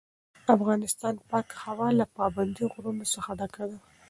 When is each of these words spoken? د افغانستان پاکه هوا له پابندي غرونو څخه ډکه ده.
د 0.45 0.47
افغانستان 0.57 1.15
پاکه 1.29 1.55
هوا 1.65 1.87
له 1.99 2.05
پابندي 2.17 2.65
غرونو 2.73 3.05
څخه 3.13 3.29
ډکه 3.39 3.63
ده. 3.69 3.77